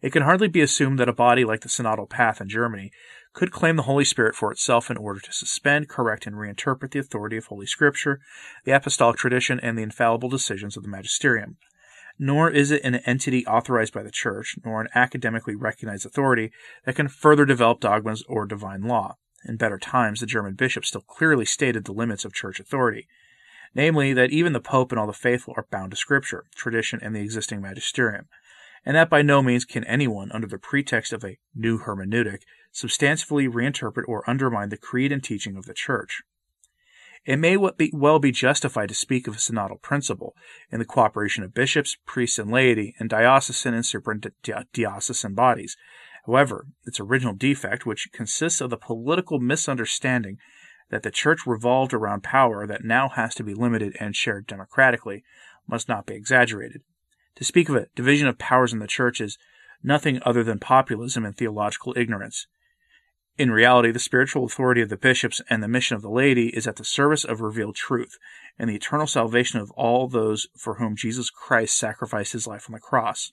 It 0.00 0.12
can 0.12 0.22
hardly 0.22 0.48
be 0.48 0.60
assumed 0.60 0.98
that 0.98 1.08
a 1.08 1.12
body 1.12 1.44
like 1.44 1.62
the 1.62 1.68
Synodal 1.68 2.08
Path 2.08 2.40
in 2.40 2.48
Germany 2.48 2.92
could 3.32 3.50
claim 3.50 3.76
the 3.76 3.82
Holy 3.82 4.04
Spirit 4.04 4.34
for 4.34 4.52
itself 4.52 4.90
in 4.90 4.96
order 4.96 5.20
to 5.20 5.32
suspend, 5.32 5.88
correct, 5.88 6.26
and 6.26 6.36
reinterpret 6.36 6.92
the 6.92 7.00
authority 7.00 7.36
of 7.36 7.46
Holy 7.46 7.66
Scripture, 7.66 8.20
the 8.64 8.72
apostolic 8.72 9.16
tradition, 9.16 9.58
and 9.60 9.76
the 9.76 9.82
infallible 9.82 10.28
decisions 10.28 10.76
of 10.76 10.82
the 10.82 10.88
magisterium. 10.88 11.56
Nor 12.18 12.50
is 12.50 12.70
it 12.70 12.82
an 12.84 12.96
entity 12.96 13.46
authorized 13.46 13.92
by 13.92 14.02
the 14.02 14.10
Church, 14.10 14.56
nor 14.64 14.80
an 14.80 14.88
academically 14.94 15.54
recognized 15.54 16.06
authority 16.06 16.52
that 16.84 16.96
can 16.96 17.08
further 17.08 17.44
develop 17.44 17.80
dogmas 17.80 18.24
or 18.28 18.46
divine 18.46 18.82
law. 18.82 19.16
In 19.44 19.56
better 19.56 19.78
times, 19.78 20.20
the 20.20 20.26
German 20.26 20.54
bishops 20.54 20.88
still 20.88 21.02
clearly 21.02 21.44
stated 21.44 21.84
the 21.84 21.92
limits 21.92 22.24
of 22.24 22.32
Church 22.32 22.60
authority, 22.60 23.08
namely 23.74 24.12
that 24.12 24.30
even 24.30 24.52
the 24.52 24.60
Pope 24.60 24.92
and 24.92 24.98
all 24.98 25.06
the 25.06 25.12
faithful 25.12 25.54
are 25.56 25.66
bound 25.70 25.92
to 25.92 25.96
Scripture, 25.96 26.46
tradition, 26.54 26.98
and 27.02 27.14
the 27.14 27.20
existing 27.20 27.60
magisterium 27.60 28.28
and 28.84 28.96
that 28.96 29.10
by 29.10 29.22
no 29.22 29.42
means 29.42 29.64
can 29.64 29.84
anyone, 29.84 30.30
under 30.32 30.46
the 30.46 30.58
pretext 30.58 31.12
of 31.12 31.24
a 31.24 31.38
new 31.54 31.78
hermeneutic, 31.80 32.42
substantially 32.72 33.48
reinterpret 33.48 34.04
or 34.06 34.28
undermine 34.28 34.68
the 34.68 34.76
creed 34.76 35.12
and 35.12 35.22
teaching 35.22 35.56
of 35.56 35.66
the 35.66 35.74
Church. 35.74 36.22
It 37.24 37.36
may 37.36 37.56
well 37.56 38.18
be 38.18 38.30
justified 38.30 38.88
to 38.88 38.94
speak 38.94 39.26
of 39.26 39.34
a 39.34 39.38
synodal 39.38 39.82
principle 39.82 40.34
in 40.70 40.78
the 40.78 40.86
cooperation 40.86 41.44
of 41.44 41.52
bishops, 41.52 41.96
priests, 42.06 42.38
and 42.38 42.50
laity, 42.50 42.94
and 42.98 43.10
diocesan 43.10 43.74
and 43.74 43.84
supradiocesan 43.84 45.34
bodies. 45.34 45.76
However, 46.28 46.66
its 46.84 47.00
original 47.00 47.32
defect, 47.32 47.86
which 47.86 48.10
consists 48.12 48.60
of 48.60 48.68
the 48.68 48.76
political 48.76 49.40
misunderstanding 49.40 50.36
that 50.90 51.02
the 51.02 51.10
Church 51.10 51.46
revolved 51.46 51.94
around 51.94 52.22
power 52.22 52.66
that 52.66 52.84
now 52.84 53.08
has 53.08 53.34
to 53.36 53.42
be 53.42 53.54
limited 53.54 53.96
and 53.98 54.14
shared 54.14 54.46
democratically, 54.46 55.24
must 55.66 55.88
not 55.88 56.04
be 56.04 56.14
exaggerated. 56.14 56.82
To 57.36 57.44
speak 57.44 57.70
of 57.70 57.76
a 57.76 57.86
division 57.96 58.28
of 58.28 58.36
powers 58.36 58.74
in 58.74 58.78
the 58.78 58.86
church 58.86 59.22
is 59.22 59.38
nothing 59.82 60.20
other 60.22 60.44
than 60.44 60.58
populism 60.58 61.24
and 61.24 61.34
theological 61.34 61.94
ignorance. 61.96 62.46
In 63.38 63.50
reality, 63.50 63.90
the 63.90 63.98
spiritual 63.98 64.44
authority 64.44 64.82
of 64.82 64.90
the 64.90 64.98
bishops 64.98 65.40
and 65.48 65.62
the 65.62 65.68
mission 65.68 65.96
of 65.96 66.02
the 66.02 66.10
laity 66.10 66.48
is 66.48 66.66
at 66.66 66.76
the 66.76 66.84
service 66.84 67.24
of 67.24 67.40
revealed 67.40 67.76
truth 67.76 68.18
and 68.58 68.68
the 68.68 68.76
eternal 68.76 69.06
salvation 69.06 69.60
of 69.60 69.70
all 69.70 70.08
those 70.08 70.46
for 70.58 70.74
whom 70.74 70.94
Jesus 70.94 71.30
Christ 71.30 71.78
sacrificed 71.78 72.34
his 72.34 72.46
life 72.46 72.66
on 72.68 72.74
the 72.74 72.80
cross. 72.80 73.32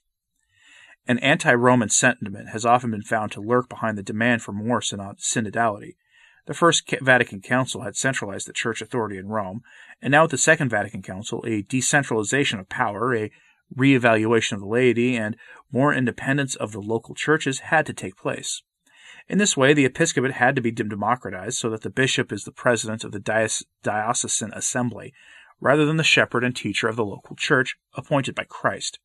An 1.07 1.19
anti 1.19 1.53
Roman 1.53 1.89
sentiment 1.89 2.49
has 2.49 2.65
often 2.65 2.89
been 2.89 3.03
found 3.03 3.31
to 3.33 3.41
lurk 3.41 3.69
behind 3.69 3.97
the 3.97 4.03
demand 4.03 4.41
for 4.41 4.51
more 4.51 4.79
synodality. 4.79 5.97
The 6.47 6.53
First 6.53 6.91
Vatican 7.01 7.41
Council 7.41 7.81
had 7.81 7.95
centralized 7.95 8.47
the 8.47 8.53
church 8.53 8.81
authority 8.81 9.17
in 9.17 9.27
Rome, 9.27 9.61
and 10.01 10.11
now 10.11 10.23
with 10.23 10.31
the 10.31 10.37
Second 10.37 10.69
Vatican 10.69 11.01
Council, 11.01 11.43
a 11.45 11.61
decentralization 11.61 12.59
of 12.59 12.69
power, 12.69 13.15
a 13.15 13.31
reevaluation 13.75 14.53
of 14.53 14.59
the 14.59 14.67
laity, 14.67 15.15
and 15.15 15.37
more 15.71 15.93
independence 15.93 16.55
of 16.55 16.71
the 16.71 16.81
local 16.81 17.13
churches 17.13 17.59
had 17.59 17.85
to 17.85 17.93
take 17.93 18.17
place. 18.17 18.63
In 19.27 19.37
this 19.39 19.57
way, 19.57 19.73
the 19.73 19.85
episcopate 19.85 20.33
had 20.33 20.55
to 20.55 20.61
be 20.61 20.71
democratized 20.71 21.57
so 21.57 21.69
that 21.71 21.81
the 21.81 21.89
bishop 21.89 22.31
is 22.31 22.43
the 22.43 22.51
president 22.51 23.03
of 23.03 23.11
the 23.11 23.63
diocesan 23.83 24.53
assembly, 24.53 25.13
rather 25.59 25.85
than 25.85 25.97
the 25.97 26.03
shepherd 26.03 26.43
and 26.43 26.55
teacher 26.55 26.87
of 26.87 26.95
the 26.95 27.05
local 27.05 27.35
church 27.35 27.75
appointed 27.95 28.35
by 28.35 28.43
Christ. 28.43 28.99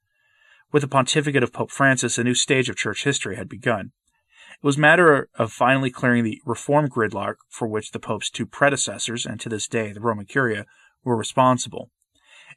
With 0.72 0.82
the 0.82 0.88
pontificate 0.88 1.42
of 1.42 1.52
Pope 1.52 1.70
Francis, 1.70 2.16
a 2.16 2.24
new 2.24 2.34
stage 2.34 2.68
of 2.68 2.76
church 2.76 3.02
history 3.02 3.36
had 3.36 3.48
begun. 3.48 3.90
It 4.52 4.66
was 4.66 4.76
a 4.76 4.80
matter 4.80 5.28
of 5.34 5.52
finally 5.52 5.90
clearing 5.90 6.22
the 6.22 6.40
reform 6.44 6.88
gridlock 6.88 7.36
for 7.48 7.66
which 7.66 7.90
the 7.90 7.98
Pope's 7.98 8.30
two 8.30 8.46
predecessors, 8.46 9.26
and 9.26 9.40
to 9.40 9.48
this 9.48 9.66
day 9.66 9.92
the 9.92 10.00
Roman 10.00 10.26
Curia, 10.26 10.66
were 11.02 11.16
responsible. 11.16 11.90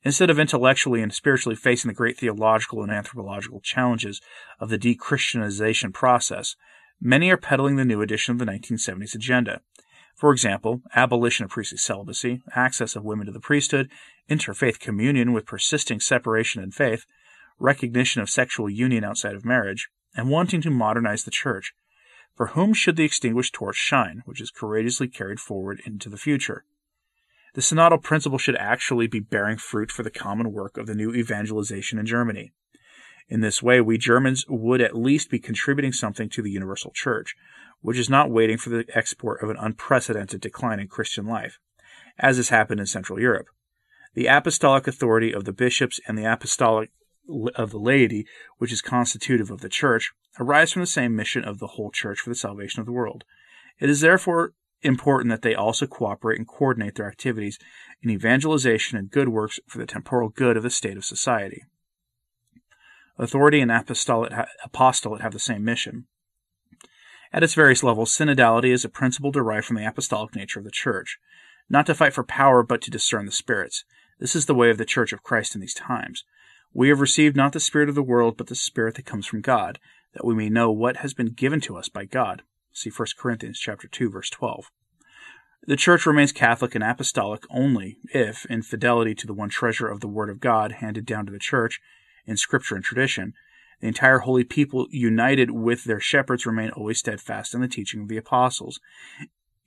Instead 0.03 0.29
of 0.29 0.37
intellectually 0.37 1.01
and 1.01 1.13
spiritually 1.13 1.55
facing 1.55 1.89
the 1.89 1.95
great 1.95 2.17
theological 2.17 2.83
and 2.83 2.91
anthropological 2.91 3.61
challenges 3.61 4.21
of 4.59 4.69
the 4.69 4.77
de-Christianization 4.77 5.91
process, 5.91 6.55
many 7.01 7.31
are 7.31 7.37
peddling 7.37 7.77
the 7.77 7.85
new 7.85 8.01
edition 8.01 8.33
of 8.33 8.39
the 8.39 8.45
1970s 8.45 9.15
agenda. 9.15 9.61
For 10.15 10.31
example, 10.31 10.81
abolition 10.93 11.45
of 11.45 11.51
priestly 11.51 11.77
celibacy, 11.77 12.41
access 12.55 12.95
of 12.95 13.03
women 13.03 13.25
to 13.25 13.31
the 13.31 13.39
priesthood, 13.39 13.89
interfaith 14.29 14.79
communion 14.79 15.33
with 15.33 15.45
persisting 15.45 15.99
separation 15.99 16.61
in 16.61 16.71
faith, 16.71 17.05
recognition 17.59 18.21
of 18.21 18.29
sexual 18.29 18.69
union 18.69 19.03
outside 19.03 19.35
of 19.35 19.45
marriage, 19.45 19.89
and 20.15 20.29
wanting 20.29 20.61
to 20.61 20.69
modernize 20.69 21.23
the 21.23 21.31
church. 21.31 21.73
For 22.35 22.47
whom 22.47 22.73
should 22.73 22.95
the 22.95 23.03
extinguished 23.03 23.53
torch 23.53 23.75
shine, 23.75 24.23
which 24.25 24.41
is 24.41 24.51
courageously 24.51 25.07
carried 25.07 25.39
forward 25.39 25.81
into 25.85 26.09
the 26.09 26.17
future? 26.17 26.65
the 27.53 27.61
synodal 27.61 28.01
principle 28.01 28.37
should 28.37 28.55
actually 28.55 29.07
be 29.07 29.19
bearing 29.19 29.57
fruit 29.57 29.91
for 29.91 30.03
the 30.03 30.11
common 30.11 30.51
work 30.51 30.77
of 30.77 30.87
the 30.87 30.95
new 30.95 31.13
evangelization 31.13 31.99
in 31.99 32.05
Germany. 32.05 32.51
In 33.29 33.41
this 33.41 33.63
way, 33.63 33.79
we 33.79 33.97
Germans 33.97 34.45
would 34.49 34.81
at 34.81 34.97
least 34.97 35.29
be 35.29 35.39
contributing 35.39 35.93
something 35.93 36.29
to 36.29 36.41
the 36.41 36.51
universal 36.51 36.91
church, 36.93 37.35
which 37.81 37.97
is 37.97 38.09
not 38.09 38.31
waiting 38.31 38.57
for 38.57 38.69
the 38.69 38.85
export 38.93 39.41
of 39.41 39.49
an 39.49 39.57
unprecedented 39.59 40.41
decline 40.41 40.79
in 40.79 40.87
Christian 40.87 41.25
life, 41.25 41.59
as 42.17 42.37
has 42.37 42.49
happened 42.49 42.79
in 42.79 42.85
Central 42.85 43.19
Europe. 43.19 43.47
The 44.15 44.27
apostolic 44.27 44.87
authority 44.87 45.33
of 45.33 45.45
the 45.45 45.53
bishops 45.53 45.99
and 46.07 46.17
the 46.17 46.31
apostolic 46.31 46.91
of 47.55 47.71
the 47.71 47.79
laity, 47.79 48.25
which 48.57 48.71
is 48.71 48.81
constitutive 48.81 49.49
of 49.49 49.61
the 49.61 49.69
church, 49.69 50.11
arise 50.39 50.71
from 50.71 50.81
the 50.81 50.87
same 50.87 51.15
mission 51.15 51.43
of 51.43 51.59
the 51.59 51.67
whole 51.67 51.91
church 51.91 52.19
for 52.19 52.29
the 52.29 52.35
salvation 52.35 52.79
of 52.79 52.85
the 52.85 52.91
world. 52.91 53.23
It 53.79 53.89
is 53.89 54.01
therefore 54.01 54.53
important 54.81 55.29
that 55.29 55.41
they 55.41 55.55
also 55.55 55.87
cooperate 55.87 56.37
and 56.37 56.47
coordinate 56.47 56.95
their 56.95 57.07
activities 57.07 57.57
in 58.01 58.09
evangelization 58.09 58.97
and 58.97 59.09
good 59.09 59.29
works 59.29 59.59
for 59.67 59.77
the 59.77 59.85
temporal 59.85 60.29
good 60.29 60.57
of 60.57 60.63
the 60.63 60.69
state 60.69 60.97
of 60.97 61.05
society. 61.05 61.63
Authority 63.17 63.61
and 63.61 63.71
apostolate, 63.71 64.33
apostolate 64.63 65.21
have 65.21 65.33
the 65.33 65.39
same 65.39 65.63
mission. 65.63 66.07
At 67.31 67.43
its 67.43 67.53
various 67.53 67.83
levels, 67.83 68.15
synodality 68.15 68.71
is 68.71 68.83
a 68.83 68.89
principle 68.89 69.31
derived 69.31 69.65
from 69.65 69.77
the 69.77 69.87
apostolic 69.87 70.35
nature 70.35 70.59
of 70.59 70.65
the 70.65 70.71
Church, 70.71 71.19
not 71.69 71.85
to 71.85 71.95
fight 71.95 72.13
for 72.13 72.23
power, 72.23 72.63
but 72.63 72.81
to 72.81 72.91
discern 72.91 73.25
the 73.25 73.31
spirits. 73.31 73.85
This 74.19 74.35
is 74.35 74.45
the 74.45 74.55
way 74.55 74.69
of 74.69 74.77
the 74.77 74.85
Church 74.85 75.13
of 75.13 75.23
Christ 75.23 75.55
in 75.55 75.61
these 75.61 75.73
times. 75.73 76.25
We 76.73 76.89
have 76.89 76.99
received 76.99 77.35
not 77.35 77.53
the 77.53 77.59
Spirit 77.59 77.89
of 77.89 77.95
the 77.95 78.01
world, 78.01 78.35
but 78.35 78.47
the 78.47 78.55
Spirit 78.55 78.95
that 78.95 79.05
comes 79.05 79.27
from 79.27 79.41
God, 79.41 79.79
that 80.13 80.25
we 80.25 80.33
may 80.33 80.49
know 80.49 80.71
what 80.71 80.97
has 80.97 81.13
been 81.13 81.33
given 81.33 81.61
to 81.61 81.77
us 81.77 81.87
by 81.87 82.05
God. 82.05 82.41
See 82.71 82.89
1 82.89 83.07
Corinthians 83.17 83.59
chapter 83.59 83.87
2 83.87 84.09
verse 84.09 84.29
12. 84.31 84.71
The 85.65 85.77
Church 85.77 86.05
remains 86.05 86.31
Catholic 86.31 86.75
and 86.75 86.83
Apostolic 86.83 87.43
only 87.49 87.97
if, 88.13 88.45
in 88.47 88.63
fidelity 88.63 89.15
to 89.15 89.27
the 89.27 89.33
one 89.33 89.49
treasure 89.49 89.87
of 89.87 90.01
the 90.01 90.07
Word 90.07 90.29
of 90.29 90.39
God 90.39 90.73
handed 90.73 91.05
down 91.05 91.25
to 91.27 91.31
the 91.31 91.39
Church 91.39 91.79
in 92.25 92.37
Scripture 92.37 92.75
and 92.75 92.83
tradition, 92.83 93.33
the 93.79 93.87
entire 93.87 94.19
holy 94.19 94.43
people, 94.43 94.87
united 94.91 95.51
with 95.51 95.83
their 95.83 95.99
shepherds, 95.99 96.45
remain 96.45 96.69
always 96.71 96.99
steadfast 96.99 97.53
in 97.53 97.61
the 97.61 97.67
teaching 97.67 98.01
of 98.01 98.07
the 98.07 98.17
apostles, 98.17 98.79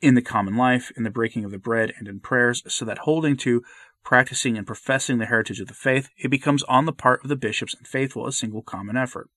in 0.00 0.14
the 0.14 0.22
common 0.22 0.56
life, 0.56 0.90
in 0.96 1.02
the 1.02 1.10
breaking 1.10 1.44
of 1.44 1.50
the 1.50 1.58
bread, 1.58 1.92
and 1.98 2.08
in 2.08 2.20
prayers, 2.20 2.62
so 2.66 2.84
that 2.84 2.98
holding 2.98 3.36
to, 3.36 3.62
practicing, 4.06 4.56
and 4.56 4.68
professing 4.68 5.18
the 5.18 5.26
heritage 5.26 5.58
of 5.58 5.66
the 5.66 5.74
faith, 5.74 6.08
it 6.16 6.30
becomes 6.30 6.62
on 6.68 6.84
the 6.84 6.92
part 6.92 7.20
of 7.24 7.28
the 7.28 7.34
bishops 7.34 7.74
and 7.74 7.88
faithful 7.88 8.24
a 8.24 8.30
single 8.30 8.62
common 8.62 8.96
effort. 8.96 9.28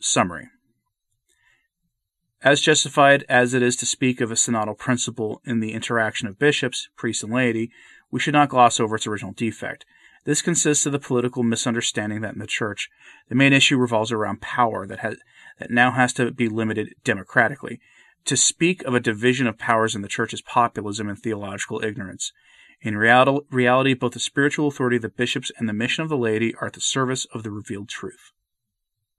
Summary 0.00 0.48
As 2.40 2.62
justified 2.62 3.26
as 3.28 3.52
it 3.52 3.62
is 3.62 3.76
to 3.76 3.84
speak 3.84 4.22
of 4.22 4.30
a 4.30 4.36
synodal 4.36 4.78
principle 4.78 5.42
in 5.44 5.60
the 5.60 5.74
interaction 5.74 6.26
of 6.26 6.38
bishops, 6.38 6.88
priests, 6.96 7.22
and 7.22 7.30
laity, 7.30 7.70
we 8.10 8.20
should 8.20 8.32
not 8.32 8.48
gloss 8.48 8.80
over 8.80 8.96
its 8.96 9.06
original 9.06 9.34
defect. 9.34 9.84
This 10.24 10.40
consists 10.40 10.86
of 10.86 10.92
the 10.92 10.98
political 10.98 11.42
misunderstanding 11.42 12.22
that 12.22 12.32
in 12.32 12.38
the 12.38 12.46
Church, 12.46 12.88
the 13.28 13.34
main 13.34 13.52
issue 13.52 13.76
revolves 13.76 14.12
around 14.12 14.40
power 14.40 14.86
that 14.86 15.00
has 15.00 15.18
that 15.58 15.70
now 15.70 15.90
has 15.90 16.14
to 16.14 16.30
be 16.30 16.48
limited 16.48 16.94
democratically. 17.04 17.80
To 18.24 18.36
speak 18.36 18.82
of 18.84 18.94
a 18.94 19.00
division 19.00 19.46
of 19.46 19.58
powers 19.58 19.94
in 19.94 20.00
the 20.00 20.08
Church 20.08 20.32
is 20.32 20.40
populism 20.40 21.10
and 21.10 21.18
theological 21.18 21.84
ignorance. 21.84 22.32
In 22.80 22.96
reality, 22.96 23.94
both 23.94 24.12
the 24.12 24.20
spiritual 24.20 24.68
authority 24.68 24.96
of 24.96 25.02
the 25.02 25.08
bishops 25.08 25.50
and 25.58 25.68
the 25.68 25.72
mission 25.72 26.02
of 26.02 26.08
the 26.08 26.16
laity 26.16 26.54
are 26.56 26.68
at 26.68 26.74
the 26.74 26.80
service 26.80 27.26
of 27.32 27.42
the 27.42 27.50
revealed 27.50 27.88
truth. 27.88 28.32